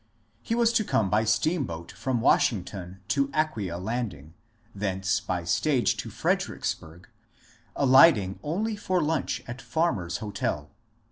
[0.41, 4.33] He was to come by steamboat from Washington to Aquia landing,
[4.73, 7.07] thence by stage to Fredericksburg,
[7.75, 10.71] alight ing only for lunch at Farmer's Hotel.